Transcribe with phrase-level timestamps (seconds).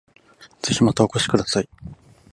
[0.63, 1.69] ぜひまたお越しください